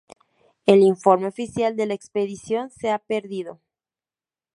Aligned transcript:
El 0.65 0.79
informe 0.79 1.27
oficial 1.27 1.75
de 1.75 1.85
la 1.85 1.93
expedición 1.93 2.71
se 2.71 2.89
ha 2.89 2.97
perdido. 2.97 3.61